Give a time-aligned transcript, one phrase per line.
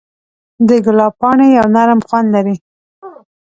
[0.67, 2.55] د ګلاب پاڼې یو نرم خوند لري.